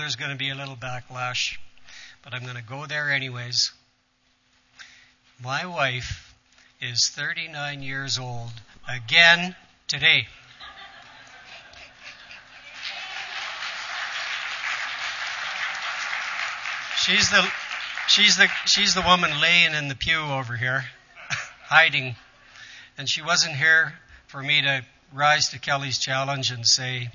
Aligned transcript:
there's 0.00 0.16
going 0.16 0.30
to 0.30 0.36
be 0.36 0.48
a 0.48 0.54
little 0.54 0.76
backlash, 0.76 1.58
but 2.22 2.32
I'm 2.32 2.42
going 2.42 2.56
to 2.56 2.62
go 2.62 2.86
there 2.86 3.12
anyways. 3.12 3.70
My 5.42 5.66
wife 5.66 6.34
is 6.80 7.08
39 7.08 7.82
years 7.82 8.18
old 8.18 8.50
again 8.88 9.54
today. 9.88 10.26
She's 16.96 17.30
the 17.30 17.46
she's 18.08 18.36
the 18.36 18.48
she's 18.64 18.94
the 18.94 19.02
woman 19.02 19.30
laying 19.40 19.74
in 19.74 19.88
the 19.88 19.94
pew 19.94 20.18
over 20.18 20.56
here, 20.56 20.84
hiding, 21.64 22.16
and 22.96 23.08
she 23.08 23.20
wasn't 23.20 23.56
here 23.56 23.94
for 24.26 24.42
me 24.42 24.62
to 24.62 24.82
rise 25.12 25.50
to 25.50 25.58
Kelly's 25.58 25.98
challenge 25.98 26.50
and 26.50 26.66
say, 26.66 27.10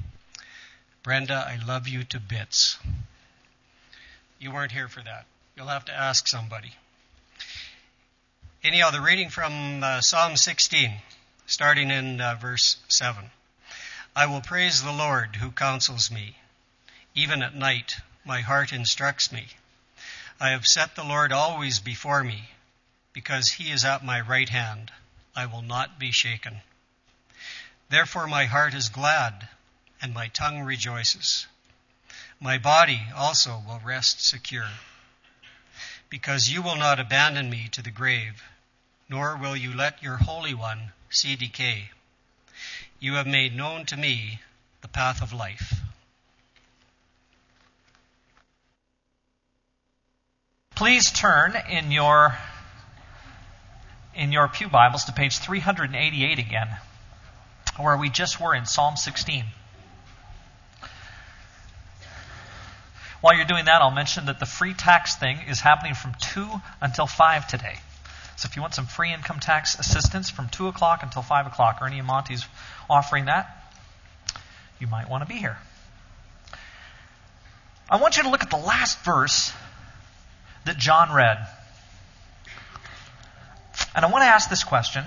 Brenda, 1.05 1.35
I 1.47 1.63
love 1.63 1.87
you 1.87 2.03
to 2.05 2.19
bits. 2.19 2.79
You 4.39 4.51
weren't 4.51 4.71
here 4.71 4.87
for 4.87 5.03
that. 5.03 5.27
You'll 5.55 5.67
have 5.67 5.85
to 5.85 5.93
ask 5.93 6.27
somebody. 6.27 6.71
Anyhow, 8.63 8.89
the 8.89 9.01
reading 9.01 9.29
from 9.29 9.83
uh, 9.83 10.01
Psalm 10.01 10.35
16, 10.35 10.93
starting 11.45 11.91
in 11.91 12.19
uh, 12.19 12.33
verse 12.41 12.77
7. 12.87 13.29
I 14.15 14.25
will 14.25 14.41
praise 14.41 14.81
the 14.81 14.91
Lord 14.91 15.35
who 15.35 15.51
counsels 15.51 16.09
me. 16.09 16.37
Even 17.13 17.43
at 17.43 17.53
night, 17.53 17.97
my 18.25 18.41
heart 18.41 18.73
instructs 18.73 19.31
me. 19.31 19.45
I 20.41 20.49
have 20.49 20.65
set 20.65 20.95
the 20.95 21.03
Lord 21.03 21.31
always 21.31 21.79
before 21.79 22.23
me. 22.23 22.49
Because 23.13 23.51
he 23.51 23.69
is 23.69 23.85
at 23.85 24.03
my 24.03 24.21
right 24.21 24.49
hand, 24.49 24.91
I 25.35 25.45
will 25.45 25.61
not 25.61 25.99
be 25.99 26.11
shaken. 26.11 26.61
Therefore, 27.89 28.25
my 28.25 28.45
heart 28.45 28.73
is 28.73 28.89
glad, 28.89 29.49
and 30.01 30.13
my 30.13 30.27
tongue 30.27 30.61
rejoices. 30.61 31.47
My 32.39 32.57
body 32.57 33.01
also 33.15 33.61
will 33.65 33.81
rest 33.83 34.25
secure. 34.25 34.69
Because 36.09 36.49
you 36.49 36.61
will 36.61 36.75
not 36.75 36.99
abandon 36.99 37.49
me 37.49 37.67
to 37.71 37.81
the 37.81 37.91
grave, 37.91 38.43
nor 39.09 39.37
will 39.37 39.55
you 39.55 39.73
let 39.73 40.03
your 40.03 40.17
Holy 40.17 40.53
One 40.53 40.91
see 41.09 41.35
decay. 41.35 41.89
You 42.99 43.13
have 43.13 43.27
made 43.27 43.55
known 43.55 43.85
to 43.85 43.97
me 43.97 44.41
the 44.81 44.87
path 44.87 45.21
of 45.21 45.33
life. 45.33 45.81
Please 50.75 51.09
turn 51.09 51.55
in 51.69 51.91
your 51.91 52.37
in 54.13 54.31
your 54.31 54.47
pew 54.47 54.69
Bibles 54.69 55.05
to 55.05 55.13
page 55.13 55.37
388 55.37 56.39
again, 56.39 56.67
where 57.77 57.97
we 57.97 58.09
just 58.09 58.39
were 58.39 58.55
in 58.55 58.65
Psalm 58.65 58.95
16. 58.95 59.45
While 63.25 63.37
you're 63.37 63.45
doing 63.45 63.65
that, 63.65 63.81
I'll 63.81 63.89
mention 63.89 64.27
that 64.27 64.39
the 64.39 64.45
free 64.45 64.75
tax 64.75 65.15
thing 65.15 65.39
is 65.49 65.59
happening 65.59 65.95
from 65.95 66.13
2 66.21 66.47
until 66.79 67.07
5 67.07 67.47
today. 67.47 67.79
So 68.35 68.45
if 68.45 68.55
you 68.55 68.61
want 68.61 68.75
some 68.75 68.85
free 68.85 69.11
income 69.11 69.39
tax 69.39 69.79
assistance 69.79 70.29
from 70.29 70.47
2 70.49 70.67
o'clock 70.67 71.01
until 71.01 71.23
5 71.23 71.47
o'clock, 71.47 71.79
Ernie 71.81 71.99
Amonte's 71.99 72.45
offering 72.87 73.25
that, 73.25 73.49
you 74.77 74.85
might 74.85 75.09
want 75.09 75.23
to 75.23 75.27
be 75.27 75.39
here. 75.39 75.57
I 77.89 77.99
want 77.99 78.15
you 78.15 78.21
to 78.21 78.29
look 78.29 78.43
at 78.43 78.51
the 78.51 78.57
last 78.57 79.03
verse 79.03 79.51
that 80.65 80.77
John 80.77 81.11
read. 81.11 81.39
And 83.95 84.05
I 84.05 84.11
want 84.11 84.21
to 84.21 84.27
ask 84.27 84.51
this 84.51 84.63
question 84.63 85.03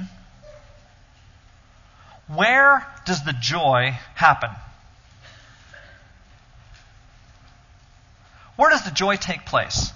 Where 2.27 2.85
does 3.07 3.23
the 3.23 3.33
joy 3.33 3.97
happen? 4.17 4.51
Where 8.59 8.71
does 8.71 8.83
the 8.83 8.91
joy 8.91 9.15
take 9.15 9.47
place? 9.47 9.93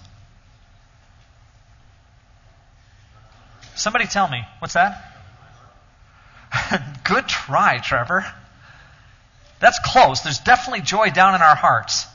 Somebody 3.74 4.06
tell 4.06 4.28
me. 4.28 4.40
What's 4.60 4.74
that? 4.74 5.18
Good 7.04 7.26
try, 7.26 7.78
Trevor. 7.78 8.24
That's 9.58 9.80
close. 9.80 10.20
There's 10.20 10.38
definitely 10.38 10.82
joy 10.82 11.10
down 11.10 11.34
in 11.34 11.42
our 11.42 11.56
hearts. 11.56 12.06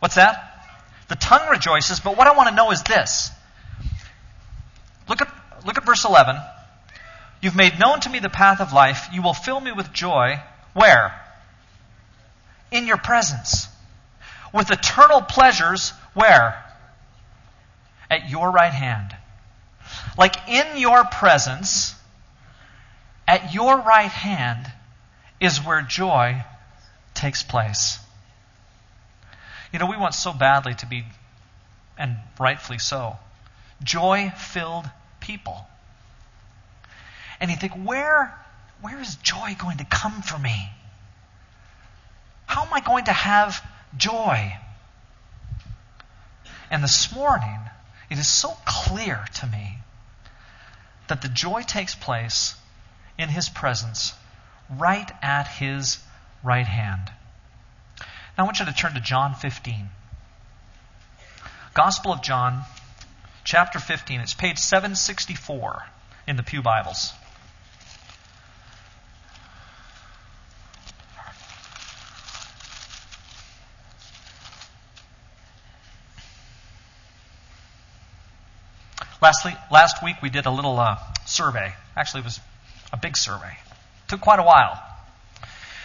What's 0.00 0.16
that? 0.16 0.68
The 1.08 1.16
tongue 1.16 1.48
rejoices, 1.48 2.00
but 2.00 2.18
what 2.18 2.26
I 2.26 2.36
want 2.36 2.50
to 2.50 2.54
know 2.54 2.72
is 2.72 2.82
this. 2.82 3.30
Look 5.08 5.22
at, 5.22 5.34
look 5.64 5.78
at 5.78 5.86
verse 5.86 6.04
11. 6.04 6.36
You've 7.40 7.56
made 7.56 7.78
known 7.78 8.00
to 8.00 8.10
me 8.10 8.18
the 8.18 8.28
path 8.28 8.60
of 8.60 8.74
life. 8.74 9.08
You 9.14 9.22
will 9.22 9.32
fill 9.32 9.60
me 9.60 9.72
with 9.72 9.94
joy. 9.94 10.42
Where? 10.74 11.18
In 12.70 12.86
your 12.86 12.98
presence. 12.98 13.71
With 14.52 14.70
eternal 14.70 15.22
pleasures. 15.22 15.92
Where? 16.14 16.62
At 18.10 18.28
your 18.28 18.50
right 18.50 18.72
hand. 18.72 19.16
Like 20.18 20.48
in 20.48 20.76
your 20.76 21.04
presence, 21.04 21.94
at 23.26 23.54
your 23.54 23.78
right 23.80 24.10
hand, 24.10 24.70
is 25.40 25.58
where 25.58 25.82
joy 25.82 26.44
takes 27.14 27.42
place. 27.42 27.98
You 29.72 29.78
know, 29.78 29.86
we 29.86 29.96
want 29.96 30.14
so 30.14 30.32
badly 30.32 30.74
to 30.74 30.86
be, 30.86 31.04
and 31.98 32.16
rightfully 32.38 32.78
so, 32.78 33.16
joy 33.82 34.32
filled 34.36 34.88
people. 35.20 35.66
And 37.40 37.50
you 37.50 37.56
think, 37.56 37.72
where, 37.72 38.38
where 38.82 39.00
is 39.00 39.16
joy 39.16 39.56
going 39.58 39.78
to 39.78 39.84
come 39.84 40.22
for 40.22 40.38
me? 40.38 40.70
How 42.46 42.64
am 42.64 42.72
I 42.72 42.80
going 42.80 43.06
to 43.06 43.12
have 43.12 43.64
joy? 43.96 44.52
And 46.70 46.82
this 46.82 47.14
morning, 47.14 47.60
it 48.10 48.18
is 48.18 48.28
so 48.28 48.56
clear 48.64 49.24
to 49.34 49.46
me 49.46 49.78
that 51.08 51.22
the 51.22 51.28
joy 51.28 51.62
takes 51.62 51.94
place 51.94 52.54
in 53.18 53.28
His 53.28 53.48
presence, 53.48 54.14
right 54.70 55.10
at 55.22 55.46
His 55.46 55.98
right 56.42 56.66
hand. 56.66 57.12
Now 57.98 58.04
I 58.38 58.42
want 58.44 58.60
you 58.60 58.66
to 58.66 58.72
turn 58.72 58.94
to 58.94 59.00
John 59.00 59.34
15. 59.34 59.88
Gospel 61.74 62.12
of 62.12 62.22
John, 62.22 62.62
chapter 63.44 63.78
15. 63.78 64.20
It's 64.20 64.34
page 64.34 64.58
764 64.58 65.84
in 66.26 66.36
the 66.36 66.42
Pew 66.42 66.62
Bibles. 66.62 67.12
Last, 79.32 79.70
last 79.70 80.02
week 80.02 80.16
we 80.20 80.28
did 80.28 80.44
a 80.44 80.50
little 80.50 80.78
uh, 80.78 80.98
survey. 81.24 81.72
Actually, 81.96 82.20
it 82.20 82.24
was 82.24 82.40
a 82.92 82.98
big 82.98 83.16
survey. 83.16 83.48
It 83.48 84.08
took 84.08 84.20
quite 84.20 84.38
a 84.38 84.42
while. 84.42 84.78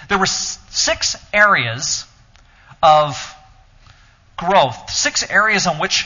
There 0.09 0.17
were 0.17 0.25
six 0.25 1.15
areas 1.31 2.03
of 2.83 3.33
growth, 4.35 4.89
six 4.89 5.29
areas 5.29 5.65
on 5.65 5.79
which 5.79 6.05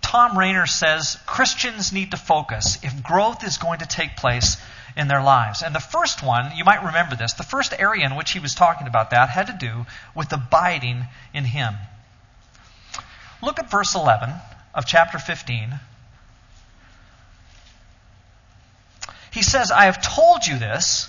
Thom 0.00 0.38
Rainer 0.38 0.64
says 0.64 1.18
Christians 1.26 1.92
need 1.92 2.12
to 2.12 2.16
focus 2.16 2.78
if 2.82 3.02
growth 3.02 3.44
is 3.44 3.58
going 3.58 3.80
to 3.80 3.86
take 3.86 4.16
place 4.16 4.56
in 4.96 5.08
their 5.08 5.22
lives. 5.22 5.62
And 5.62 5.74
the 5.74 5.80
first 5.80 6.22
one, 6.22 6.56
you 6.56 6.64
might 6.64 6.82
remember 6.82 7.16
this, 7.16 7.34
the 7.34 7.42
first 7.42 7.74
area 7.78 8.06
in 8.06 8.16
which 8.16 8.30
he 8.30 8.38
was 8.38 8.54
talking 8.54 8.86
about 8.86 9.10
that 9.10 9.28
had 9.28 9.48
to 9.48 9.52
do 9.52 9.84
with 10.14 10.32
abiding 10.32 11.04
in 11.34 11.44
him. 11.44 11.74
Look 13.42 13.58
at 13.58 13.70
verse 13.70 13.94
11 13.94 14.32
of 14.74 14.86
chapter 14.86 15.18
15. 15.18 15.80
He 19.30 19.42
says, 19.42 19.70
I 19.70 19.84
have 19.84 20.02
told 20.02 20.46
you 20.46 20.58
this 20.58 21.08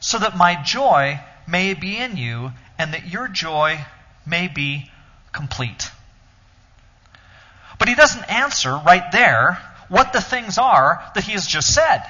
so 0.00 0.18
that 0.18 0.36
my 0.36 0.62
joy 0.62 1.20
may 1.46 1.74
be 1.74 1.96
in 1.96 2.16
you 2.16 2.52
and 2.78 2.94
that 2.94 3.06
your 3.06 3.28
joy 3.28 3.84
may 4.26 4.48
be 4.48 4.90
complete. 5.32 5.90
But 7.78 7.88
he 7.88 7.94
doesn't 7.94 8.30
answer 8.30 8.72
right 8.72 9.10
there 9.12 9.58
what 9.88 10.12
the 10.12 10.20
things 10.20 10.58
are 10.58 11.02
that 11.14 11.24
he 11.24 11.32
has 11.32 11.46
just 11.46 11.74
said. 11.74 12.02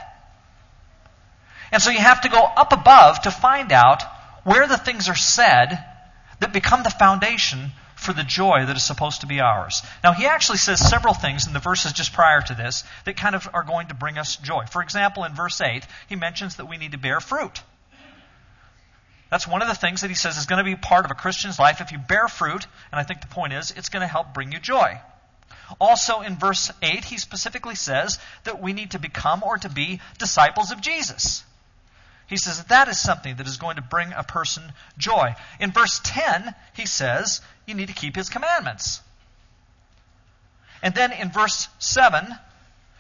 And 1.73 1.81
so 1.81 1.91
you 1.91 2.01
have 2.01 2.23
to 2.23 2.29
go 2.29 2.43
up 2.43 2.73
above 2.73 3.23
to 3.23 3.31
find 3.31 3.73
out 3.73 4.03
where 4.45 4.67
the 4.67 4.77
things 4.77 5.09
are 5.09 5.15
said 5.15 5.79
that 6.41 6.53
become 6.53 6.83
the 6.83 6.91
foundation 6.91 7.71
for 8.01 8.13
the 8.13 8.25
joy 8.25 8.65
that 8.65 8.77
is 8.77 8.83
supposed 8.83 9.21
to 9.21 9.27
be 9.27 9.41
ours. 9.41 9.83
Now, 10.03 10.13
he 10.13 10.27
actually 10.27 10.59
says 10.59 10.81
several 10.81 11.15
things 11.15 11.47
in 11.47 11.53
the 11.53 11.59
verses 11.59 11.93
just 11.93 12.13
prior 12.13 12.41
to 12.41 12.55
this 12.55 12.85
that 13.05 13.17
kind 13.17 13.35
of 13.35 13.49
are 13.53 13.63
going 13.63 13.89
to 13.89 13.95
bring 13.95 14.19
us 14.19 14.37
joy. 14.37 14.65
For 14.65 14.83
example, 14.83 15.25
in 15.25 15.35
verse 15.35 15.61
8, 15.61 15.87
he 16.09 16.17
mentions 16.17 16.57
that 16.57 16.69
we 16.69 16.79
need 16.79 16.93
to 16.93 16.99
bear 16.99 17.21
fruit. 17.21 17.63
That's 19.31 19.47
one 19.47 19.63
of 19.63 19.69
the 19.69 19.75
things 19.75 20.01
that 20.01 20.09
he 20.09 20.17
says 20.17 20.39
is 20.39 20.47
going 20.47 20.59
to 20.59 20.65
be 20.65 20.77
part 20.77 21.05
of 21.05 21.11
a 21.11 21.15
Christian's 21.15 21.59
life. 21.59 21.81
If 21.81 21.93
you 21.93 21.99
bear 21.99 22.27
fruit, 22.27 22.67
and 22.91 22.99
I 22.99 23.05
think 23.05 23.21
the 23.21 23.29
point 23.29 23.53
is, 23.53 23.71
it's 23.71 23.91
going 23.91 24.01
to 24.01 24.09
help 24.09 24.35
bring 24.35 24.51
you 24.51 24.59
joy. 24.59 24.99
Also, 25.79 26.21
in 26.23 26.37
verse 26.37 26.73
8, 26.83 27.05
he 27.05 27.19
specifically 27.19 27.77
says 27.77 28.19
that 28.45 28.61
we 28.61 28.73
need 28.73 28.93
to 28.93 28.99
become 28.99 29.45
or 29.45 29.59
to 29.59 29.69
be 29.69 30.01
disciples 30.19 30.73
of 30.73 30.81
Jesus. 30.81 31.45
He 32.31 32.37
says 32.37 32.59
that, 32.59 32.69
that 32.69 32.89
is 32.89 32.99
something 32.99 33.37
that 33.37 33.49
is 33.49 33.57
going 33.57 33.75
to 33.75 33.83
bring 33.83 34.13
a 34.13 34.23
person 34.23 34.73
joy. 34.97 35.35
In 35.59 35.73
verse 35.73 36.01
10, 36.05 36.55
he 36.75 36.87
says 36.87 37.41
you 37.67 37.75
need 37.75 37.89
to 37.89 37.93
keep 37.93 38.15
his 38.15 38.31
commandments. 38.31 39.01
And 40.81 40.95
then 40.95 41.11
in 41.13 41.33
verse 41.33 41.69
7, 41.81 42.33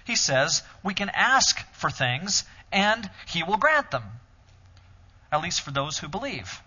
he 0.04 0.16
says 0.16 0.64
we 0.82 0.94
can 0.94 1.10
ask 1.10 1.64
for 1.72 1.90
things 1.90 2.44
and 2.72 3.08
he 3.24 3.44
will 3.44 3.56
grant 3.56 3.92
them, 3.92 4.02
at 5.30 5.42
least 5.42 5.60
for 5.60 5.70
those 5.70 5.98
who 5.98 6.08
believe. 6.08 6.60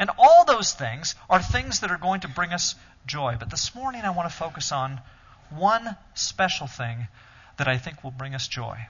And 0.00 0.10
all 0.18 0.44
those 0.44 0.72
things 0.72 1.14
are 1.30 1.40
things 1.40 1.78
that 1.80 1.92
are 1.92 1.98
going 1.98 2.22
to 2.22 2.28
bring 2.28 2.52
us 2.52 2.74
joy. 3.06 3.36
But 3.38 3.50
this 3.50 3.72
morning 3.72 4.02
I 4.02 4.10
want 4.10 4.28
to 4.28 4.36
focus 4.36 4.72
on 4.72 5.00
one 5.50 5.96
special 6.14 6.66
thing 6.66 7.06
that 7.58 7.68
I 7.68 7.78
think 7.78 8.02
will 8.02 8.10
bring 8.10 8.34
us 8.34 8.48
joy. 8.48 8.88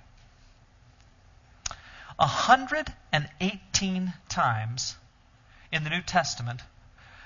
118 2.17 4.13
times 4.29 4.97
in 5.71 5.85
the 5.85 5.91
New 5.91 6.03
Testament, 6.03 6.61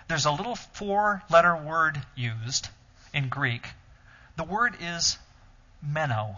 there's 0.08 0.26
a 0.26 0.30
little 0.30 0.54
four 0.56 1.22
letter 1.30 1.56
word 1.56 2.00
used 2.14 2.68
in 3.12 3.28
Greek. 3.28 3.66
The 4.36 4.44
word 4.44 4.76
is 4.80 5.18
meno. 5.82 6.36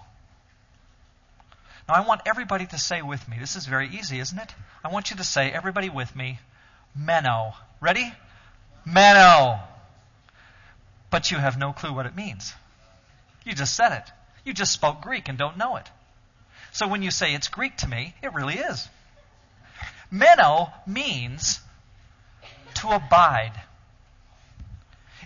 Now, 1.89 1.95
I 1.95 2.01
want 2.01 2.23
everybody 2.27 2.67
to 2.67 2.79
say 2.79 3.03
with 3.03 3.29
me. 3.29 3.37
This 3.39 3.57
is 3.57 3.67
very 3.67 3.89
easy, 3.89 4.21
isn't 4.21 4.39
it? 4.39 4.55
I 4.85 4.89
want 4.89 5.11
you 5.11 5.17
to 5.17 5.25
say, 5.25 5.51
everybody 5.51 5.89
with 5.89 6.15
me, 6.15 6.39
meno. 6.95 7.55
Ready? 7.81 8.13
Meno. 8.85 9.61
But 11.11 11.31
you 11.31 11.39
have 11.39 11.59
no 11.59 11.73
clue 11.73 11.93
what 11.93 12.07
it 12.07 12.15
means. 12.15 12.53
You 13.45 13.55
just 13.55 13.75
said 13.75 13.93
it. 13.93 14.13
You 14.45 14.53
just 14.53 14.73
spoke 14.73 15.01
Greek 15.01 15.29
and 15.29 15.39
don't 15.39 15.57
know 15.57 15.77
it. 15.77 15.91
So 16.73 16.87
when 16.87 17.03
you 17.03 17.11
say 17.11 17.35
it's 17.35 17.49
Greek 17.49 17.77
to 17.79 17.89
me, 17.89 18.15
it 18.23 18.33
really 18.33 18.59
is. 18.59 18.89
Meno 20.11 20.73
means 20.87 21.61
to 22.75 22.91
abide. 22.91 23.61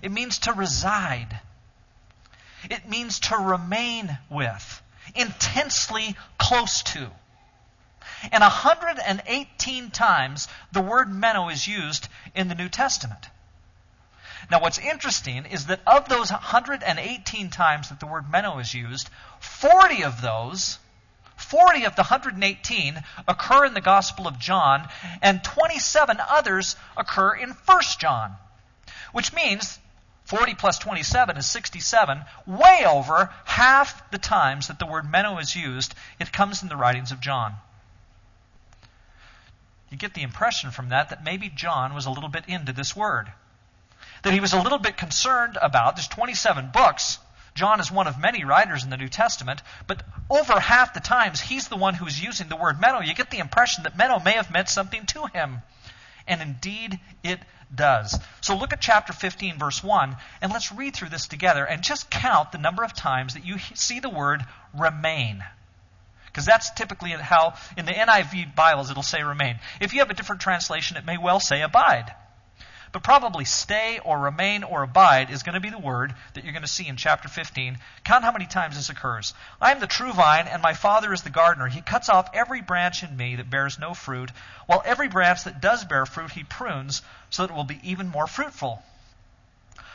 It 0.02 0.10
means 0.10 0.38
to 0.40 0.52
reside. 0.52 1.40
It 2.70 2.88
means 2.88 3.20
to 3.20 3.36
remain 3.36 4.18
with 4.30 4.82
intensely 5.14 6.16
close 6.38 6.82
to. 6.82 7.10
And 8.30 8.40
118 8.40 9.90
times 9.90 10.48
the 10.70 10.80
word 10.80 11.12
meno 11.12 11.48
is 11.48 11.66
used 11.66 12.08
in 12.34 12.48
the 12.48 12.54
New 12.54 12.68
Testament. 12.68 13.28
Now, 14.50 14.60
what's 14.60 14.78
interesting 14.78 15.46
is 15.46 15.66
that 15.66 15.80
of 15.86 16.08
those 16.08 16.30
118 16.30 17.50
times 17.50 17.88
that 17.88 18.00
the 18.00 18.06
word 18.06 18.30
meno 18.30 18.58
is 18.58 18.74
used, 18.74 19.08
40 19.40 20.04
of 20.04 20.20
those, 20.20 20.78
40 21.42 21.84
of 21.84 21.96
the 21.96 22.02
118 22.02 23.02
occur 23.28 23.64
in 23.64 23.74
the 23.74 23.80
Gospel 23.80 24.26
of 24.26 24.38
John, 24.38 24.88
and 25.20 25.42
27 25.44 26.18
others 26.28 26.76
occur 26.96 27.34
in 27.34 27.50
1 27.50 27.80
John. 27.98 28.36
Which 29.12 29.32
means 29.32 29.78
40 30.24 30.54
plus 30.54 30.78
27 30.78 31.36
is 31.36 31.46
67. 31.46 32.24
Way 32.46 32.84
over 32.86 33.30
half 33.44 34.10
the 34.10 34.18
times 34.18 34.68
that 34.68 34.78
the 34.78 34.86
word 34.86 35.10
meno 35.10 35.38
is 35.38 35.54
used, 35.54 35.94
it 36.18 36.32
comes 36.32 36.62
in 36.62 36.68
the 36.68 36.76
writings 36.76 37.12
of 37.12 37.20
John. 37.20 37.54
You 39.90 39.98
get 39.98 40.14
the 40.14 40.22
impression 40.22 40.70
from 40.70 40.88
that 40.88 41.10
that 41.10 41.22
maybe 41.22 41.50
John 41.50 41.92
was 41.92 42.06
a 42.06 42.10
little 42.10 42.30
bit 42.30 42.44
into 42.48 42.72
this 42.72 42.96
word. 42.96 43.30
That 44.22 44.32
he 44.32 44.40
was 44.40 44.54
a 44.54 44.62
little 44.62 44.78
bit 44.78 44.96
concerned 44.96 45.58
about, 45.60 45.96
there's 45.96 46.08
27 46.08 46.70
books. 46.72 47.18
John 47.54 47.80
is 47.80 47.92
one 47.92 48.06
of 48.06 48.18
many 48.18 48.44
writers 48.44 48.84
in 48.84 48.90
the 48.90 48.96
New 48.96 49.08
Testament, 49.08 49.62
but 49.86 50.02
over 50.30 50.58
half 50.58 50.94
the 50.94 51.00
times 51.00 51.40
he's 51.40 51.68
the 51.68 51.76
one 51.76 51.94
who's 51.94 52.22
using 52.22 52.48
the 52.48 52.56
word 52.56 52.80
meno. 52.80 53.00
You 53.00 53.14
get 53.14 53.30
the 53.30 53.38
impression 53.38 53.84
that 53.84 53.96
meno 53.96 54.18
may 54.20 54.32
have 54.32 54.50
meant 54.50 54.68
something 54.68 55.04
to 55.06 55.26
him. 55.26 55.58
And 56.26 56.40
indeed 56.40 56.98
it 57.22 57.40
does. 57.74 58.18
So 58.40 58.56
look 58.56 58.72
at 58.72 58.80
chapter 58.80 59.12
15, 59.12 59.58
verse 59.58 59.82
1, 59.82 60.16
and 60.40 60.52
let's 60.52 60.72
read 60.72 60.94
through 60.94 61.10
this 61.10 61.26
together 61.26 61.64
and 61.64 61.82
just 61.82 62.10
count 62.10 62.52
the 62.52 62.58
number 62.58 62.84
of 62.84 62.94
times 62.94 63.34
that 63.34 63.44
you 63.44 63.58
see 63.74 64.00
the 64.00 64.10
word 64.10 64.44
remain. 64.78 65.44
Because 66.26 66.46
that's 66.46 66.70
typically 66.70 67.10
how, 67.10 67.54
in 67.76 67.84
the 67.84 67.92
NIV 67.92 68.54
Bibles, 68.54 68.90
it'll 68.90 69.02
say 69.02 69.22
remain. 69.22 69.58
If 69.80 69.92
you 69.92 69.98
have 69.98 70.10
a 70.10 70.14
different 70.14 70.40
translation, 70.40 70.96
it 70.96 71.04
may 71.04 71.18
well 71.18 71.40
say 71.40 71.60
abide. 71.60 72.14
But 72.92 73.02
probably 73.02 73.46
stay 73.46 74.00
or 74.04 74.18
remain 74.18 74.64
or 74.64 74.82
abide 74.82 75.30
is 75.30 75.42
going 75.42 75.54
to 75.54 75.60
be 75.60 75.70
the 75.70 75.78
word 75.78 76.14
that 76.34 76.44
you're 76.44 76.52
going 76.52 76.60
to 76.60 76.68
see 76.68 76.86
in 76.86 76.96
chapter 76.98 77.26
15. 77.26 77.78
Count 78.04 78.22
how 78.22 78.32
many 78.32 78.44
times 78.44 78.76
this 78.76 78.90
occurs. 78.90 79.32
I 79.62 79.72
am 79.72 79.80
the 79.80 79.86
true 79.86 80.12
vine, 80.12 80.46
and 80.46 80.60
my 80.60 80.74
Father 80.74 81.10
is 81.10 81.22
the 81.22 81.30
gardener. 81.30 81.68
He 81.68 81.80
cuts 81.80 82.10
off 82.10 82.28
every 82.34 82.60
branch 82.60 83.02
in 83.02 83.16
me 83.16 83.36
that 83.36 83.48
bears 83.48 83.78
no 83.78 83.94
fruit, 83.94 84.30
while 84.66 84.82
every 84.84 85.08
branch 85.08 85.44
that 85.44 85.62
does 85.62 85.86
bear 85.86 86.04
fruit 86.04 86.32
he 86.32 86.44
prunes, 86.44 87.00
so 87.30 87.42
that 87.42 87.52
it 87.52 87.56
will 87.56 87.64
be 87.64 87.80
even 87.82 88.08
more 88.08 88.26
fruitful. 88.26 88.82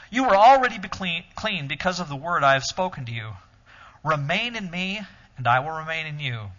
You 0.10 0.26
are 0.26 0.36
already 0.36 0.80
clean, 0.80 1.68
because 1.68 2.00
of 2.00 2.10
the 2.10 2.16
word 2.16 2.44
I 2.44 2.54
have 2.54 2.66
spoken 2.66 3.06
to 3.06 3.12
you. 3.12 3.36
Remain 4.04 4.56
in 4.56 4.72
me, 4.72 5.02
and 5.38 5.48
I 5.48 5.60
will 5.60 5.72
remain 5.72 6.08
in 6.08 6.20
you. 6.20 6.50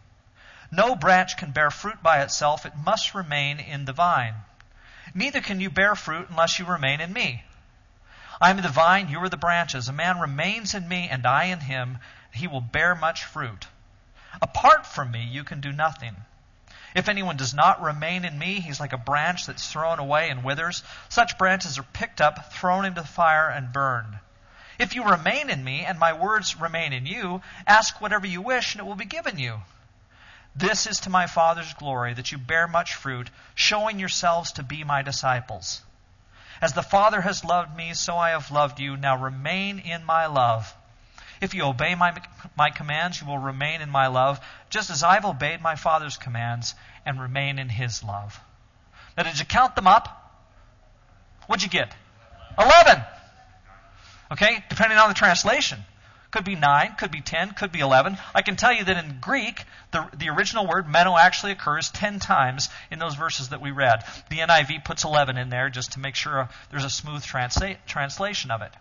No 0.71 0.95
branch 0.95 1.37
can 1.37 1.51
bear 1.51 1.73
fruit 1.73 2.01
by 2.01 2.23
itself, 2.23 2.65
it 2.65 2.77
must 2.77 3.15
remain 3.15 3.59
in 3.59 3.87
the 3.87 3.93
vine. 3.93 4.35
Neither 5.19 5.41
can 5.41 5.59
you 5.59 5.69
bear 5.69 5.97
fruit 5.97 6.31
unless 6.31 6.61
you 6.61 6.65
remain 6.65 7.01
in 7.01 7.13
me. 7.13 7.43
I 8.41 8.51
am 8.51 8.63
the 8.63 8.69
vine, 8.69 9.09
you 9.09 9.19
are 9.19 9.29
the 9.29 9.37
branches. 9.37 9.89
A 9.89 9.93
man 9.93 10.21
remains 10.21 10.75
in 10.75 10.87
me, 10.87 11.09
and 11.09 11.27
I 11.27 11.47
in 11.47 11.59
him, 11.59 11.99
he 12.31 12.47
will 12.47 12.61
bear 12.61 12.95
much 12.95 13.25
fruit. 13.25 13.67
Apart 14.41 14.87
from 14.87 15.11
me, 15.11 15.25
you 15.25 15.43
can 15.43 15.61
do 15.61 15.73
nothing. 15.73 16.15
If 16.95 17.09
anyone 17.09 17.37
does 17.37 17.53
not 17.53 17.83
remain 17.83 18.25
in 18.25 18.39
me, 18.39 18.61
he's 18.61 18.79
like 18.79 18.93
a 18.93 18.97
branch 18.97 19.45
that's 19.45 19.69
thrown 19.69 19.99
away 19.99 20.31
and 20.31 20.45
withers. 20.45 20.85
Such 21.09 21.37
branches 21.37 21.79
are 21.79 21.83
picked 21.83 22.21
up, 22.21 22.53
thrown 22.53 22.85
into 22.85 23.01
the 23.01 23.07
fire, 23.09 23.49
and 23.49 23.73
burned. 23.73 24.21
If 24.79 24.95
you 24.95 25.03
remain 25.03 25.51
in 25.51 25.65
me, 25.65 25.85
and 25.85 25.99
my 25.99 26.13
words 26.13 26.61
remain 26.61 26.93
in 26.93 27.07
you, 27.07 27.43
ask 27.67 28.01
whatever 28.01 28.29
you 28.29 28.41
wish, 28.41 28.75
and 28.75 28.81
it 28.81 28.87
will 28.87 28.95
be 28.95 29.05
given 29.05 29.37
you. 29.37 29.63
This 30.59 30.89
is 30.89 31.01
to 31.01 31.11
my 31.11 31.29
Father's 31.29 31.73
glory, 31.75 32.15
that 32.15 32.33
you 32.33 32.39
bear 32.39 32.67
much 32.67 32.95
fruit, 32.95 33.31
showing 33.55 34.01
yourselves 34.01 34.53
to 34.53 34.65
be 34.65 34.83
my 34.83 35.03
disciples. 35.03 35.83
As 36.61 36.73
the 36.73 36.83
Father 36.83 37.21
has 37.21 37.45
loved 37.45 37.77
me, 37.77 37.95
so 37.95 38.17
I 38.17 38.31
have 38.31 38.51
loved 38.51 38.81
you. 38.81 38.97
Now 38.97 39.17
remain 39.17 39.79
in 39.79 40.05
my 40.05 40.27
love. 40.27 40.75
If 41.41 41.55
you 41.55 41.63
obey 41.63 41.95
my, 41.95 42.21
my 42.57 42.71
commands, 42.71 43.21
you 43.21 43.29
will 43.29 43.39
remain 43.39 43.83
in 43.83 43.89
my 43.89 44.09
love, 44.09 44.41
just 44.69 44.91
as 44.91 45.05
I've 45.05 45.25
obeyed 45.25 45.63
my 45.63 45.77
Father's 45.77 46.17
commands 46.17 46.75
and 47.07 47.21
remain 47.21 47.61
in 47.61 47.69
his 47.69 48.03
love. 48.03 48.41
Now, 49.17 49.23
did 49.23 49.39
you 49.39 49.45
count 49.45 49.77
them 49.77 49.87
up? 49.87 50.09
What'd 51.47 51.63
you 51.63 51.71
get? 51.71 51.95
Eleven. 52.59 53.05
Okay, 54.33 54.65
depending 54.69 54.99
on 54.99 55.09
the 55.09 55.15
translation. 55.15 55.79
Could 56.31 56.45
be 56.45 56.57
9, 56.57 56.97
could 56.99 57.11
be 57.11 57.23
10, 57.23 57.53
could 57.53 57.73
be 57.73 57.81
11. 57.81 58.19
I 58.35 58.43
can 58.43 58.57
tell 58.57 58.73
you 58.73 58.85
that 58.85 59.03
in 59.03 59.19
Greek, 59.21 59.65
the, 59.93 60.07
the 60.15 60.29
original 60.29 60.67
word 60.67 60.87
meno 60.87 61.17
actually 61.17 61.53
occurs 61.53 61.91
10 61.91 62.19
times 62.19 62.69
in 62.91 62.99
those 62.99 63.15
verses 63.15 63.49
that 63.49 63.63
we 63.63 63.71
read. 63.71 64.05
The 64.29 64.39
NIV 64.39 64.85
puts 64.85 65.05
11 65.05 65.39
in 65.39 65.49
there 65.49 65.71
just 65.71 65.93
to 65.93 66.01
make 66.01 66.15
sure 66.15 66.41
uh, 66.41 66.49
there's 66.71 66.85
a 66.85 66.91
smooth 66.91 67.25
transla- 67.25 67.79
translation 67.87 68.51
of 68.51 68.61
it. 68.61 68.73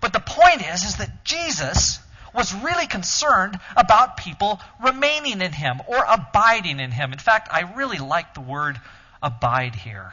But 0.00 0.12
the 0.12 0.20
point 0.20 0.66
is, 0.66 0.82
is 0.82 0.96
that 0.96 1.24
Jesus 1.24 2.00
was 2.34 2.52
really 2.52 2.86
concerned 2.86 3.58
about 3.76 4.16
people 4.16 4.60
remaining 4.84 5.40
in 5.40 5.52
him 5.52 5.80
or 5.86 6.04
abiding 6.06 6.80
in 6.80 6.90
him. 6.90 7.12
In 7.12 7.18
fact, 7.18 7.48
I 7.50 7.60
really 7.76 7.98
like 7.98 8.34
the 8.34 8.40
word 8.40 8.80
abide 9.22 9.74
here. 9.74 10.12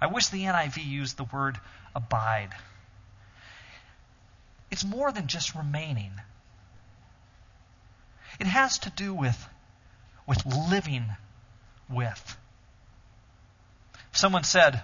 I 0.00 0.06
wish 0.06 0.28
the 0.28 0.44
NIV 0.44 0.84
used 0.84 1.16
the 1.16 1.24
word 1.24 1.58
abide. 1.94 2.50
It's 4.76 4.84
more 4.84 5.10
than 5.10 5.26
just 5.26 5.54
remaining. 5.54 6.12
It 8.38 8.46
has 8.46 8.80
to 8.80 8.90
do 8.90 9.14
with, 9.14 9.48
with 10.26 10.44
living 10.44 11.06
with. 11.88 12.36
Someone 14.12 14.44
said, 14.44 14.82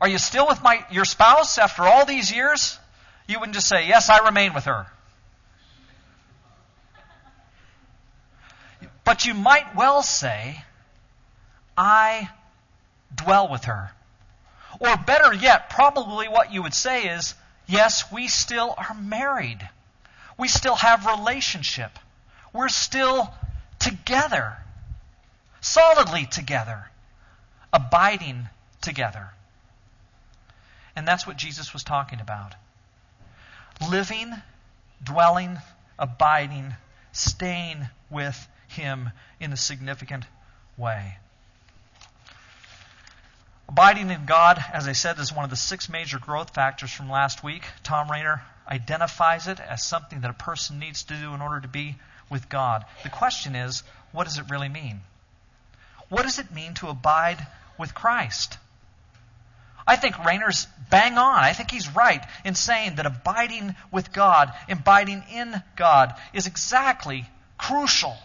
Are 0.00 0.08
you 0.08 0.16
still 0.16 0.46
with 0.48 0.62
my, 0.62 0.82
your 0.90 1.04
spouse 1.04 1.58
after 1.58 1.82
all 1.82 2.06
these 2.06 2.32
years? 2.32 2.78
You 3.26 3.38
wouldn't 3.38 3.54
just 3.54 3.68
say, 3.68 3.88
Yes, 3.88 4.08
I 4.08 4.24
remain 4.24 4.54
with 4.54 4.64
her. 4.64 4.86
But 9.04 9.26
you 9.26 9.34
might 9.34 9.76
well 9.76 10.02
say, 10.02 10.64
I 11.76 12.30
dwell 13.14 13.50
with 13.50 13.64
her. 13.64 13.90
Or 14.80 14.96
better 14.96 15.34
yet, 15.34 15.68
probably 15.68 16.28
what 16.28 16.54
you 16.54 16.62
would 16.62 16.72
say 16.72 17.08
is, 17.08 17.34
Yes, 17.66 18.10
we 18.12 18.28
still 18.28 18.74
are 18.76 18.94
married. 18.94 19.68
We 20.38 20.48
still 20.48 20.76
have 20.76 21.06
relationship. 21.06 21.98
We're 22.52 22.68
still 22.68 23.32
together. 23.78 24.56
Solidly 25.60 26.26
together. 26.26 26.90
Abiding 27.72 28.48
together. 28.80 29.30
And 30.94 31.06
that's 31.06 31.26
what 31.26 31.36
Jesus 31.36 31.72
was 31.72 31.84
talking 31.84 32.20
about. 32.20 32.54
Living, 33.90 34.32
dwelling, 35.02 35.58
abiding, 35.98 36.74
staying 37.12 37.88
with 38.10 38.48
Him 38.68 39.10
in 39.40 39.52
a 39.52 39.56
significant 39.56 40.24
way. 40.76 41.18
Abiding 43.68 44.10
in 44.10 44.26
God, 44.26 44.62
as 44.72 44.86
I 44.86 44.92
said, 44.92 45.18
is 45.18 45.32
one 45.32 45.44
of 45.44 45.50
the 45.50 45.56
six 45.56 45.88
major 45.88 46.18
growth 46.18 46.54
factors 46.54 46.92
from 46.92 47.10
last 47.10 47.42
week. 47.42 47.64
Thom 47.82 48.10
Rainer 48.10 48.42
identifies 48.68 49.48
it 49.48 49.58
as 49.60 49.82
something 49.82 50.20
that 50.20 50.30
a 50.30 50.34
person 50.34 50.78
needs 50.78 51.02
to 51.04 51.14
do 51.14 51.34
in 51.34 51.40
order 51.40 51.60
to 51.60 51.68
be 51.68 51.96
with 52.30 52.48
God. 52.48 52.84
The 53.02 53.08
question 53.08 53.54
is, 53.56 53.82
what 54.12 54.24
does 54.24 54.38
it 54.38 54.50
really 54.50 54.68
mean? 54.68 55.00
What 56.08 56.22
does 56.22 56.38
it 56.38 56.52
mean 56.52 56.74
to 56.74 56.88
abide 56.88 57.44
with 57.76 57.94
Christ? 57.94 58.58
I 59.86 59.96
think 59.96 60.24
Rainer's 60.24 60.66
bang 60.90 61.18
on. 61.18 61.38
I 61.38 61.52
think 61.52 61.70
he's 61.70 61.94
right 61.94 62.24
in 62.44 62.54
saying 62.54 62.96
that 62.96 63.06
abiding 63.06 63.76
with 63.92 64.12
God, 64.12 64.52
abiding 64.68 65.24
in 65.32 65.62
God, 65.76 66.14
is 66.32 66.46
exactly 66.46 67.26
crucial 67.58 68.16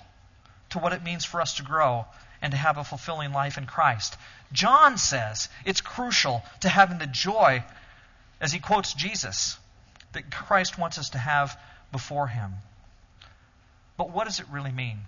to 0.72 0.80
what 0.80 0.94
it 0.94 1.04
means 1.04 1.26
for 1.26 1.42
us 1.42 1.56
to 1.56 1.64
grow 1.64 2.06
and 2.42 2.52
to 2.52 2.58
have 2.58 2.78
a 2.78 2.84
fulfilling 2.84 3.32
life 3.32 3.58
in 3.58 3.66
Christ. 3.66 4.18
John 4.52 4.98
says 4.98 5.50
it's 5.66 5.82
crucial 5.82 6.44
to 6.62 6.70
having 6.70 6.98
the 6.98 7.08
joy, 7.08 7.64
as 8.40 8.52
he 8.52 8.60
quotes 8.60 8.94
Jesus, 8.94 9.58
that 10.14 10.32
Christ 10.32 10.78
wants 10.78 10.98
us 10.98 11.10
to 11.12 11.18
have 11.18 11.58
before 11.92 12.28
him. 12.28 12.54
But 13.98 14.10
what 14.10 14.26
does 14.26 14.40
it 14.40 14.46
really 14.52 14.72
mean? 14.72 15.00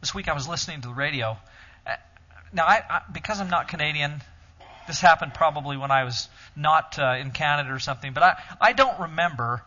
This 0.00 0.14
week 0.14 0.28
I 0.28 0.34
was 0.34 0.46
listening 0.46 0.80
to 0.82 0.88
the 0.88 0.94
radio. 0.94 1.36
Now, 2.52 2.66
I, 2.66 2.82
I, 2.88 3.02
because 3.12 3.40
I'm 3.40 3.50
not 3.50 3.68
Canadian, 3.68 4.22
this 4.86 5.00
happened 5.00 5.34
probably 5.34 5.76
when 5.76 5.90
I 5.90 6.04
was 6.04 6.28
not 6.56 6.98
uh, 6.98 7.16
in 7.18 7.30
Canada 7.30 7.72
or 7.72 7.78
something, 7.78 8.12
but 8.12 8.22
I, 8.22 8.42
I 8.60 8.72
don't 8.72 8.98
remember 9.00 9.62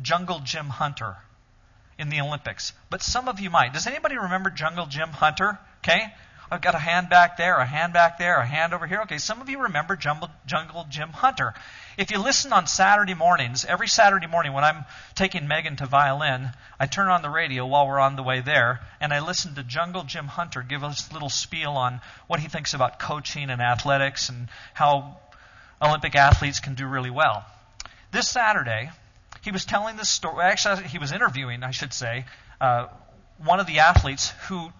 Jungle 0.00 0.40
Jim 0.40 0.66
Hunter 0.66 1.16
in 1.98 2.08
the 2.08 2.20
Olympics. 2.20 2.72
But 2.90 3.02
some 3.02 3.28
of 3.28 3.40
you 3.40 3.50
might. 3.50 3.72
Does 3.72 3.86
anybody 3.86 4.16
remember 4.16 4.50
Jungle 4.50 4.86
Jim 4.86 5.10
Hunter? 5.10 5.58
Okay? 5.78 6.12
I've 6.50 6.60
got 6.60 6.74
a 6.74 6.78
hand 6.78 7.08
back 7.08 7.36
there, 7.36 7.56
a 7.56 7.66
hand 7.66 7.92
back 7.92 8.18
there, 8.18 8.36
a 8.36 8.46
hand 8.46 8.74
over 8.74 8.86
here. 8.86 9.00
Okay, 9.02 9.18
some 9.18 9.40
of 9.40 9.48
you 9.48 9.62
remember 9.62 9.96
Jungle, 9.96 10.28
Jungle 10.46 10.86
Jim 10.88 11.08
Hunter. 11.08 11.54
If 11.96 12.10
you 12.10 12.18
listen 12.18 12.52
on 12.52 12.66
Saturday 12.66 13.14
mornings, 13.14 13.64
every 13.64 13.88
Saturday 13.88 14.26
morning 14.26 14.52
when 14.52 14.62
I'm 14.62 14.84
taking 15.14 15.48
Megan 15.48 15.76
to 15.76 15.86
violin, 15.86 16.50
I 16.78 16.86
turn 16.86 17.08
on 17.08 17.22
the 17.22 17.30
radio 17.30 17.66
while 17.66 17.86
we're 17.86 17.98
on 17.98 18.16
the 18.16 18.22
way 18.22 18.40
there, 18.40 18.80
and 19.00 19.12
I 19.12 19.20
listen 19.20 19.54
to 19.54 19.62
Jungle 19.62 20.04
Jim 20.04 20.26
Hunter 20.26 20.62
give 20.62 20.84
us 20.84 21.10
a 21.10 21.14
little 21.14 21.30
spiel 21.30 21.72
on 21.72 22.00
what 22.26 22.40
he 22.40 22.48
thinks 22.48 22.74
about 22.74 22.98
coaching 22.98 23.48
and 23.48 23.62
athletics 23.62 24.28
and 24.28 24.48
how 24.74 25.18
Olympic 25.80 26.14
athletes 26.14 26.60
can 26.60 26.74
do 26.74 26.86
really 26.86 27.10
well. 27.10 27.44
This 28.12 28.28
Saturday, 28.28 28.90
he 29.44 29.50
was 29.50 29.64
telling 29.64 29.96
this 29.96 30.08
story. 30.08 30.42
Actually, 30.42 30.84
he 30.84 30.98
was 30.98 31.12
interviewing, 31.12 31.62
I 31.62 31.70
should 31.70 31.92
say, 31.92 32.24
uh, 32.60 32.86
one 33.38 33.60
of 33.60 33.66
the 33.66 33.80
athletes 33.80 34.30
who 34.48 34.72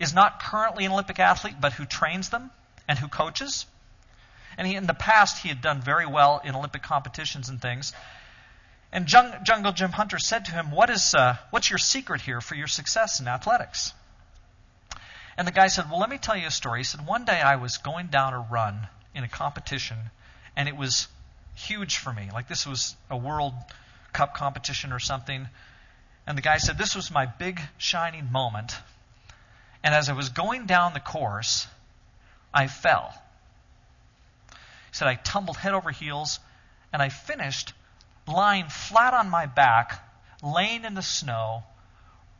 is 0.00 0.12
not 0.12 0.40
currently 0.40 0.84
an 0.84 0.92
Olympic 0.92 1.20
athlete, 1.20 1.54
but 1.60 1.74
who 1.74 1.84
trains 1.84 2.30
them 2.30 2.50
and 2.88 2.98
who 2.98 3.06
coaches. 3.06 3.66
And 4.58 4.66
he, 4.66 4.74
in 4.74 4.86
the 4.86 4.94
past, 4.94 5.38
he 5.38 5.48
had 5.48 5.60
done 5.60 5.80
very 5.80 6.06
well 6.06 6.40
in 6.42 6.56
Olympic 6.56 6.82
competitions 6.82 7.48
and 7.48 7.62
things. 7.62 7.92
And 8.92 9.06
Jungle 9.06 9.72
Jim 9.72 9.92
Hunter 9.92 10.18
said 10.18 10.46
to 10.46 10.52
him, 10.52 10.72
what 10.72 10.90
is, 10.90 11.14
uh, 11.14 11.36
What's 11.50 11.70
your 11.70 11.78
secret 11.78 12.22
here 12.22 12.40
for 12.40 12.56
your 12.56 12.66
success 12.66 13.20
in 13.20 13.28
athletics? 13.28 13.92
And 15.36 15.46
the 15.46 15.52
guy 15.52 15.68
said, 15.68 15.88
Well, 15.88 16.00
let 16.00 16.10
me 16.10 16.18
tell 16.18 16.36
you 16.36 16.48
a 16.48 16.50
story. 16.50 16.80
He 16.80 16.84
said, 16.84 17.06
One 17.06 17.24
day 17.24 17.40
I 17.40 17.56
was 17.56 17.78
going 17.78 18.08
down 18.08 18.34
a 18.34 18.40
run 18.40 18.88
in 19.14 19.22
a 19.22 19.28
competition, 19.28 20.10
and 20.56 20.68
it 20.68 20.76
was 20.76 21.06
huge 21.66 21.98
for 21.98 22.12
me. 22.12 22.30
Like 22.32 22.48
this 22.48 22.66
was 22.66 22.96
a 23.08 23.16
World 23.16 23.54
Cup 24.12 24.34
competition 24.34 24.92
or 24.92 24.98
something. 24.98 25.48
And 26.26 26.36
the 26.36 26.42
guy 26.42 26.58
said, 26.58 26.78
This 26.78 26.94
was 26.94 27.10
my 27.10 27.26
big 27.26 27.60
shining 27.78 28.30
moment. 28.30 28.76
And 29.82 29.94
as 29.94 30.08
I 30.08 30.12
was 30.12 30.28
going 30.28 30.66
down 30.66 30.92
the 30.92 31.00
course, 31.00 31.66
I 32.52 32.66
fell. 32.66 33.14
He 34.50 34.56
said, 34.92 35.08
I 35.08 35.14
tumbled 35.14 35.56
head 35.56 35.72
over 35.72 35.90
heels, 35.90 36.40
and 36.92 37.00
I 37.00 37.08
finished 37.08 37.72
lying 38.26 38.68
flat 38.68 39.14
on 39.14 39.30
my 39.30 39.46
back, 39.46 40.04
laying 40.42 40.84
in 40.84 40.94
the 40.94 41.02
snow, 41.02 41.62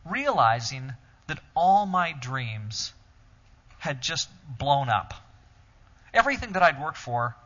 realizing 0.04 0.92
that 1.28 1.38
all 1.54 1.86
my 1.86 2.12
dreams 2.12 2.92
had 3.78 4.02
just 4.02 4.28
blown 4.58 4.88
up. 4.88 5.14
Everything 6.12 6.52
that 6.52 6.62
I'd 6.62 6.80
worked 6.80 6.98
for 6.98 7.36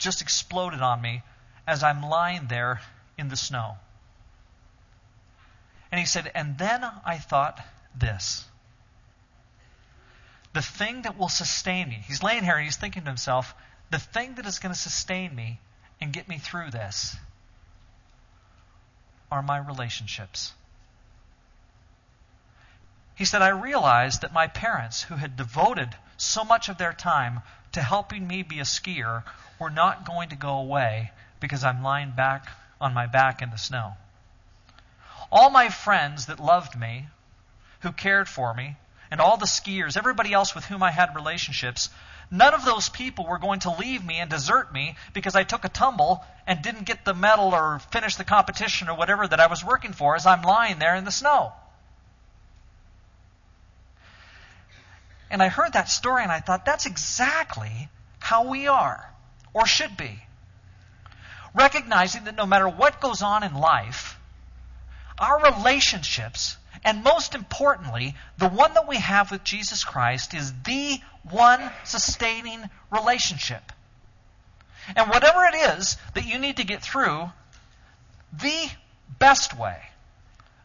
just 0.00 0.22
exploded 0.22 0.80
on 0.80 1.00
me 1.00 1.22
as 1.66 1.84
I'm 1.84 2.02
lying 2.02 2.48
there 2.48 2.80
in 3.16 3.28
the 3.28 3.36
snow. 3.36 3.76
And 5.92 5.98
he 5.98 6.06
said, 6.06 6.30
and 6.34 6.58
then 6.58 6.84
I 7.04 7.18
thought 7.18 7.60
this 7.94 8.46
the 10.52 10.62
thing 10.62 11.02
that 11.02 11.16
will 11.16 11.28
sustain 11.28 11.88
me. 11.88 12.02
He's 12.06 12.22
laying 12.22 12.42
here 12.42 12.56
and 12.56 12.64
he's 12.64 12.76
thinking 12.76 13.04
to 13.04 13.08
himself, 13.08 13.54
the 13.90 13.98
thing 13.98 14.34
that 14.34 14.46
is 14.46 14.58
going 14.58 14.74
to 14.74 14.80
sustain 14.80 15.34
me 15.34 15.60
and 16.00 16.12
get 16.12 16.28
me 16.28 16.38
through 16.38 16.70
this 16.70 17.16
are 19.30 19.42
my 19.42 19.58
relationships. 19.58 20.52
He 23.14 23.24
said, 23.24 23.42
I 23.42 23.50
realized 23.50 24.22
that 24.22 24.32
my 24.32 24.48
parents, 24.48 25.02
who 25.02 25.14
had 25.14 25.36
devoted 25.36 25.94
so 26.20 26.44
much 26.44 26.68
of 26.68 26.78
their 26.78 26.92
time 26.92 27.40
to 27.72 27.82
helping 27.82 28.26
me 28.26 28.42
be 28.42 28.60
a 28.60 28.64
skier, 28.64 29.22
were 29.58 29.70
not 29.70 30.04
going 30.04 30.30
to 30.30 30.36
go 30.36 30.58
away 30.58 31.12
because 31.38 31.64
I'm 31.64 31.82
lying 31.82 32.10
back 32.10 32.48
on 32.80 32.94
my 32.94 33.06
back 33.06 33.42
in 33.42 33.50
the 33.50 33.58
snow. 33.58 33.94
All 35.30 35.50
my 35.50 35.68
friends 35.68 36.26
that 36.26 36.40
loved 36.40 36.76
me, 36.78 37.06
who 37.80 37.92
cared 37.92 38.28
for 38.28 38.52
me, 38.52 38.76
and 39.10 39.20
all 39.20 39.36
the 39.36 39.46
skiers, 39.46 39.96
everybody 39.96 40.32
else 40.32 40.54
with 40.54 40.64
whom 40.64 40.82
I 40.82 40.90
had 40.90 41.14
relationships, 41.14 41.90
none 42.30 42.54
of 42.54 42.64
those 42.64 42.88
people 42.88 43.26
were 43.26 43.38
going 43.38 43.60
to 43.60 43.70
leave 43.70 44.04
me 44.04 44.18
and 44.18 44.30
desert 44.30 44.72
me 44.72 44.96
because 45.12 45.34
I 45.34 45.44
took 45.44 45.64
a 45.64 45.68
tumble 45.68 46.24
and 46.46 46.62
didn't 46.62 46.84
get 46.84 47.04
the 47.04 47.14
medal 47.14 47.54
or 47.54 47.78
finish 47.90 48.16
the 48.16 48.24
competition 48.24 48.88
or 48.88 48.96
whatever 48.96 49.26
that 49.26 49.40
I 49.40 49.46
was 49.46 49.64
working 49.64 49.92
for 49.92 50.16
as 50.16 50.26
I'm 50.26 50.42
lying 50.42 50.78
there 50.78 50.96
in 50.96 51.04
the 51.04 51.12
snow. 51.12 51.52
And 55.30 55.42
I 55.42 55.48
heard 55.48 55.74
that 55.74 55.88
story 55.88 56.22
and 56.22 56.32
I 56.32 56.40
thought, 56.40 56.64
that's 56.64 56.86
exactly 56.86 57.88
how 58.18 58.48
we 58.48 58.66
are, 58.66 59.08
or 59.54 59.64
should 59.64 59.96
be. 59.96 60.24
Recognizing 61.54 62.24
that 62.24 62.36
no 62.36 62.46
matter 62.46 62.68
what 62.68 63.00
goes 63.00 63.22
on 63.22 63.44
in 63.44 63.54
life, 63.54 64.18
our 65.18 65.40
relationships 65.42 66.56
and 66.84 67.04
most 67.04 67.34
importantly, 67.34 68.14
the 68.38 68.48
one 68.48 68.74
that 68.74 68.88
we 68.88 68.96
have 68.96 69.30
with 69.30 69.44
Jesus 69.44 69.84
Christ 69.84 70.34
is 70.34 70.52
the 70.64 71.00
one 71.28 71.70
sustaining 71.84 72.68
relationship. 72.90 73.72
And 74.96 75.10
whatever 75.10 75.44
it 75.44 75.78
is 75.78 75.96
that 76.14 76.26
you 76.26 76.38
need 76.38 76.56
to 76.56 76.64
get 76.64 76.82
through, 76.82 77.30
the 78.32 78.70
best 79.18 79.58
way, 79.58 79.78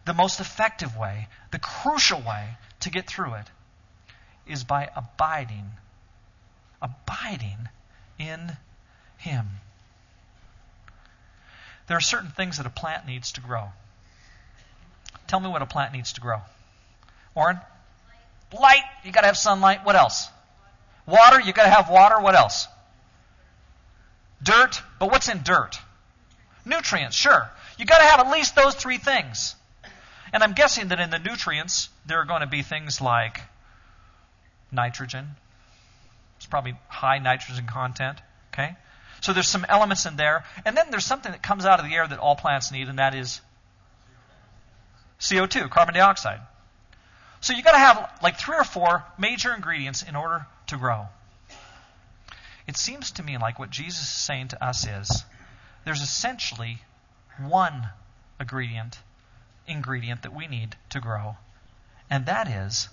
the 0.05 0.13
most 0.13 0.39
effective 0.39 0.95
way, 0.95 1.27
the 1.51 1.60
crucial 1.60 2.22
way 2.22 2.57
to 2.81 2.89
get 2.89 3.07
through 3.07 3.34
it 3.34 3.50
is 4.47 4.63
by 4.63 4.89
abiding, 4.95 5.71
abiding 6.81 7.69
in 8.19 8.57
Him. 9.17 9.47
There 11.87 11.97
are 11.97 12.01
certain 12.01 12.31
things 12.31 12.57
that 12.57 12.65
a 12.65 12.71
plant 12.71 13.05
needs 13.05 13.31
to 13.33 13.41
grow. 13.41 13.69
Tell 15.27 15.39
me 15.39 15.49
what 15.49 15.61
a 15.61 15.65
plant 15.65 15.93
needs 15.93 16.13
to 16.13 16.21
grow. 16.21 16.41
Warren? 17.33 17.59
Light. 18.57 18.83
You 19.03 19.11
got 19.11 19.21
to 19.21 19.27
have 19.27 19.37
sunlight. 19.37 19.85
What 19.85 19.95
else? 19.95 20.29
Water. 21.05 21.39
You 21.39 21.53
got 21.53 21.63
to 21.63 21.69
have 21.69 21.89
water. 21.89 22.19
What 22.19 22.35
else? 22.35 22.67
Dirt. 24.41 24.81
But 24.99 25.11
what's 25.11 25.29
in 25.29 25.41
dirt? 25.43 25.79
Nutrients. 26.63 27.15
Sure. 27.15 27.49
You 27.77 27.85
got 27.85 27.99
to 27.99 28.05
have 28.05 28.19
at 28.19 28.31
least 28.31 28.55
those 28.55 28.75
three 28.75 28.97
things. 28.97 29.55
And 30.31 30.43
I'm 30.43 30.53
guessing 30.53 30.89
that 30.89 30.99
in 30.99 31.09
the 31.09 31.19
nutrients, 31.19 31.89
there 32.05 32.19
are 32.19 32.25
going 32.25 32.41
to 32.41 32.47
be 32.47 32.61
things 32.61 33.01
like 33.01 33.41
nitrogen. 34.75 35.36
It's 36.38 36.46
probably 36.46 36.75
high 36.88 37.20
nitrogen 37.20 37.65
content. 37.65 38.20
Okay? 38.53 38.75
So 39.22 39.34
there's 39.34 39.48
some 39.48 39.65
elements 39.67 40.05
in 40.05 40.17
there. 40.17 40.46
And 40.65 40.77
then 40.77 40.91
there's 40.91 41.05
something 41.05 41.32
that 41.32 41.41
comes 41.41 41.65
out 41.65 41.79
of 41.79 41.86
the 41.86 41.96
air 41.96 42.08
that 42.08 42.20
all 42.20 42.36
plants 42.36 42.72
need, 42.72 42.89
and 42.89 43.00
that 43.00 43.15
is 43.15 43.41
CO2, 45.20 45.70
carbon 45.70 45.96
dioxide. 45.96 46.41
So 47.41 47.53
you've 47.53 47.65
got 47.65 47.72
to 47.72 47.79
have 47.79 48.20
like 48.22 48.39
three 48.39 48.58
or 48.58 48.63
four 48.63 49.03
major 49.17 49.53
ingredients 49.53 50.03
in 50.03 50.15
order 50.15 50.46
to 50.67 50.77
grow. 50.77 51.08
It 52.67 52.77
seems 52.77 53.12
to 53.12 53.24
me 53.24 53.38
like 53.38 53.60
what 53.60 53.70
Jesus 53.70 54.01
is 54.01 54.10
saying 54.10 54.50
to 54.50 54.63
us 54.63 54.88
is 54.88 55.24
there's 55.86 56.01
essentially 56.01 56.79
one 57.39 57.89
ingredient 58.39 59.00
ingredient 59.67 60.22
that 60.22 60.34
we 60.34 60.48
need 60.48 60.75
to 60.89 61.00
grow, 61.00 61.38
and 62.10 62.25
that 62.27 62.48
is 62.48 62.89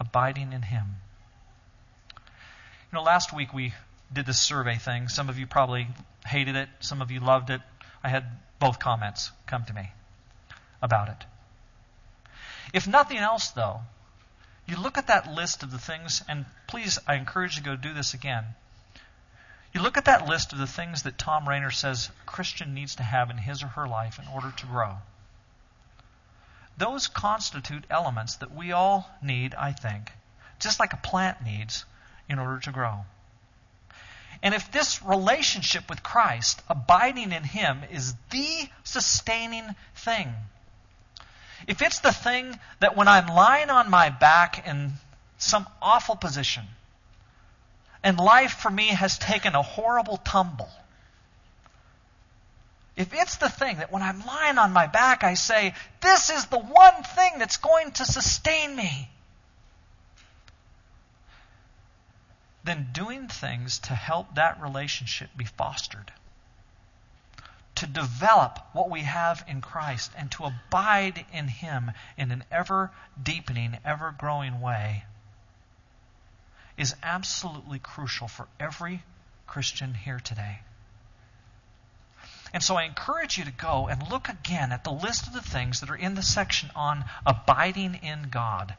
abiding 0.00 0.52
in 0.52 0.62
him. 0.62 0.96
You 2.16 2.96
know, 2.96 3.02
last 3.02 3.32
week 3.32 3.54
we 3.54 3.74
did 4.12 4.26
this 4.26 4.40
survey 4.40 4.76
thing. 4.76 5.08
Some 5.08 5.28
of 5.28 5.38
you 5.38 5.46
probably 5.46 5.86
hated 6.26 6.56
it, 6.56 6.68
some 6.80 7.02
of 7.02 7.10
you 7.10 7.20
loved 7.20 7.50
it. 7.50 7.60
I 8.02 8.08
had 8.08 8.24
both 8.58 8.78
comments 8.78 9.30
come 9.46 9.64
to 9.66 9.72
me 9.72 9.92
about 10.82 11.08
it. 11.08 11.24
If 12.72 12.88
nothing 12.88 13.18
else, 13.18 13.50
though, 13.50 13.80
you 14.66 14.76
look 14.76 14.98
at 14.98 15.08
that 15.08 15.30
list 15.30 15.62
of 15.62 15.70
the 15.70 15.78
things, 15.78 16.22
and 16.28 16.46
please, 16.66 16.98
I 17.06 17.16
encourage 17.16 17.56
you 17.56 17.62
to 17.62 17.68
go 17.68 17.76
do 17.76 17.92
this 17.92 18.14
again. 18.14 18.44
You 19.72 19.82
look 19.82 19.96
at 19.96 20.06
that 20.06 20.26
list 20.26 20.52
of 20.52 20.58
the 20.58 20.66
things 20.66 21.02
that 21.02 21.18
Thom 21.18 21.48
Rainer 21.48 21.70
says 21.70 22.10
a 22.22 22.30
Christian 22.30 22.74
needs 22.74 22.96
to 22.96 23.02
have 23.02 23.30
in 23.30 23.38
his 23.38 23.62
or 23.62 23.68
her 23.68 23.86
life 23.86 24.18
in 24.18 24.26
order 24.28 24.52
to 24.56 24.66
grow. 24.66 24.96
Those 26.80 27.08
constitute 27.08 27.84
elements 27.90 28.36
that 28.36 28.54
we 28.54 28.72
all 28.72 29.06
need, 29.20 29.54
I 29.54 29.72
think, 29.72 30.12
just 30.58 30.80
like 30.80 30.94
a 30.94 30.96
plant 30.96 31.42
needs 31.42 31.84
in 32.26 32.38
order 32.38 32.58
to 32.60 32.72
grow. 32.72 33.04
And 34.42 34.54
if 34.54 34.72
this 34.72 35.02
relationship 35.02 35.90
with 35.90 36.02
Christ, 36.02 36.62
abiding 36.70 37.32
in 37.32 37.44
Him, 37.44 37.82
is 37.90 38.14
the 38.30 38.70
sustaining 38.82 39.76
thing, 39.94 40.34
if 41.66 41.82
it's 41.82 41.98
the 41.98 42.12
thing 42.12 42.58
that 42.78 42.96
when 42.96 43.08
I'm 43.08 43.26
lying 43.26 43.68
on 43.68 43.90
my 43.90 44.08
back 44.08 44.66
in 44.66 44.94
some 45.36 45.66
awful 45.82 46.16
position, 46.16 46.64
and 48.02 48.16
life 48.16 48.54
for 48.54 48.70
me 48.70 48.86
has 48.86 49.18
taken 49.18 49.54
a 49.54 49.60
horrible 49.60 50.16
tumble, 50.16 50.70
if 52.96 53.12
it's 53.14 53.36
the 53.36 53.48
thing 53.48 53.78
that 53.78 53.92
when 53.92 54.02
I'm 54.02 54.24
lying 54.24 54.58
on 54.58 54.72
my 54.72 54.86
back, 54.86 55.24
I 55.24 55.34
say, 55.34 55.74
This 56.00 56.30
is 56.30 56.46
the 56.46 56.58
one 56.58 57.02
thing 57.02 57.38
that's 57.38 57.56
going 57.56 57.92
to 57.92 58.04
sustain 58.04 58.74
me, 58.74 59.10
then 62.64 62.88
doing 62.92 63.28
things 63.28 63.78
to 63.80 63.94
help 63.94 64.34
that 64.34 64.60
relationship 64.60 65.30
be 65.36 65.44
fostered, 65.44 66.12
to 67.76 67.86
develop 67.86 68.58
what 68.72 68.90
we 68.90 69.02
have 69.02 69.44
in 69.48 69.60
Christ, 69.60 70.10
and 70.16 70.30
to 70.32 70.44
abide 70.44 71.24
in 71.32 71.48
Him 71.48 71.92
in 72.16 72.30
an 72.30 72.44
ever 72.50 72.90
deepening, 73.22 73.78
ever 73.84 74.14
growing 74.18 74.60
way 74.60 75.04
is 76.76 76.96
absolutely 77.02 77.78
crucial 77.78 78.26
for 78.26 78.48
every 78.58 79.02
Christian 79.46 79.92
here 79.92 80.18
today. 80.18 80.60
And 82.52 82.62
so 82.62 82.76
I 82.76 82.84
encourage 82.84 83.38
you 83.38 83.44
to 83.44 83.52
go 83.52 83.86
and 83.88 84.10
look 84.10 84.28
again 84.28 84.72
at 84.72 84.82
the 84.82 84.92
list 84.92 85.26
of 85.26 85.32
the 85.32 85.42
things 85.42 85.80
that 85.80 85.90
are 85.90 85.96
in 85.96 86.14
the 86.14 86.22
section 86.22 86.70
on 86.74 87.04
abiding 87.24 87.94
in 88.02 88.28
God. 88.30 88.74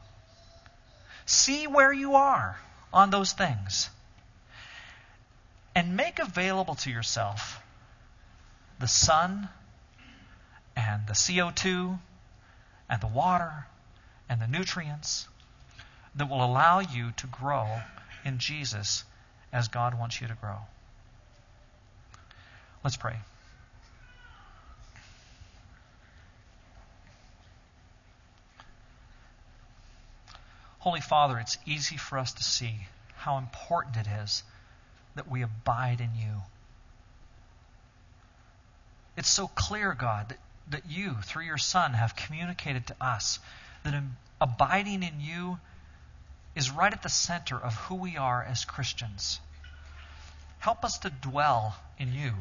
See 1.24 1.66
where 1.66 1.92
you 1.92 2.14
are 2.14 2.58
on 2.92 3.10
those 3.10 3.32
things. 3.32 3.88
And 5.74 5.96
make 5.96 6.18
available 6.18 6.74
to 6.76 6.90
yourself 6.90 7.62
the 8.78 8.88
sun 8.88 9.48
and 10.76 11.06
the 11.06 11.14
CO2 11.14 11.98
and 12.90 13.00
the 13.00 13.06
water 13.06 13.66
and 14.28 14.40
the 14.40 14.46
nutrients 14.46 15.28
that 16.14 16.28
will 16.28 16.44
allow 16.44 16.80
you 16.80 17.12
to 17.12 17.26
grow 17.26 17.80
in 18.24 18.38
Jesus 18.38 19.04
as 19.50 19.68
God 19.68 19.98
wants 19.98 20.20
you 20.20 20.28
to 20.28 20.34
grow. 20.34 20.58
Let's 22.84 22.96
pray. 22.96 23.16
Holy 30.82 31.00
Father, 31.00 31.38
it's 31.38 31.58
easy 31.64 31.96
for 31.96 32.18
us 32.18 32.32
to 32.32 32.42
see 32.42 32.74
how 33.14 33.38
important 33.38 33.96
it 33.96 34.08
is 34.24 34.42
that 35.14 35.30
we 35.30 35.42
abide 35.42 36.00
in 36.00 36.10
you. 36.16 36.42
It's 39.16 39.30
so 39.30 39.46
clear, 39.46 39.94
God, 39.94 40.30
that, 40.30 40.38
that 40.70 40.90
you, 40.90 41.14
through 41.22 41.44
your 41.44 41.56
Son, 41.56 41.92
have 41.92 42.16
communicated 42.16 42.88
to 42.88 42.96
us 43.00 43.38
that 43.84 43.94
abiding 44.40 45.04
in 45.04 45.20
you 45.20 45.60
is 46.56 46.72
right 46.72 46.92
at 46.92 47.04
the 47.04 47.08
center 47.08 47.56
of 47.56 47.74
who 47.74 47.94
we 47.94 48.16
are 48.16 48.42
as 48.42 48.64
Christians. 48.64 49.38
Help 50.58 50.84
us 50.84 50.98
to 50.98 51.10
dwell 51.10 51.76
in 51.96 52.12
you. 52.12 52.32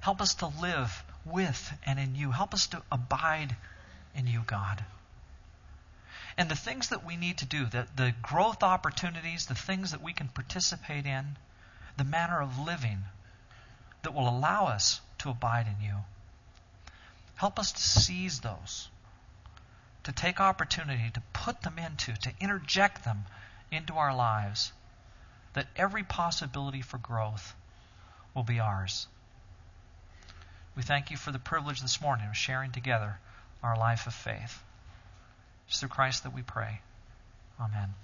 Help 0.00 0.20
us 0.20 0.34
to 0.34 0.52
live 0.60 1.02
with 1.24 1.72
and 1.86 1.98
in 1.98 2.16
you. 2.16 2.32
Help 2.32 2.52
us 2.52 2.66
to 2.66 2.82
abide 2.92 3.56
in 4.14 4.26
you, 4.26 4.42
God. 4.46 4.84
And 6.36 6.48
the 6.48 6.56
things 6.56 6.88
that 6.88 7.04
we 7.04 7.16
need 7.16 7.38
to 7.38 7.46
do, 7.46 7.66
the, 7.66 7.86
the 7.94 8.14
growth 8.22 8.62
opportunities, 8.62 9.46
the 9.46 9.54
things 9.54 9.90
that 9.90 10.02
we 10.02 10.12
can 10.12 10.28
participate 10.28 11.06
in, 11.06 11.36
the 11.96 12.04
manner 12.04 12.40
of 12.40 12.58
living 12.58 12.98
that 14.02 14.14
will 14.14 14.28
allow 14.28 14.66
us 14.66 15.00
to 15.18 15.30
abide 15.30 15.66
in 15.66 15.84
you. 15.84 15.96
Help 17.34 17.58
us 17.58 17.72
to 17.72 17.80
seize 17.80 18.40
those, 18.40 18.88
to 20.04 20.12
take 20.12 20.40
opportunity 20.40 21.10
to 21.10 21.22
put 21.32 21.62
them 21.62 21.78
into, 21.78 22.14
to 22.14 22.32
interject 22.40 23.04
them 23.04 23.24
into 23.70 23.94
our 23.94 24.14
lives, 24.14 24.72
that 25.54 25.66
every 25.76 26.02
possibility 26.02 26.82
for 26.82 26.98
growth 26.98 27.54
will 28.34 28.42
be 28.42 28.60
ours. 28.60 29.06
We 30.74 30.82
thank 30.82 31.10
you 31.10 31.16
for 31.16 31.32
the 31.32 31.38
privilege 31.38 31.82
this 31.82 32.00
morning 32.00 32.28
of 32.28 32.36
sharing 32.36 32.70
together 32.70 33.18
our 33.62 33.76
life 33.76 34.06
of 34.06 34.14
faith. 34.14 34.62
It's 35.72 35.80
through 35.80 35.88
Christ 35.88 36.24
that 36.24 36.34
we 36.34 36.42
pray. 36.42 36.82
Amen. 37.58 37.94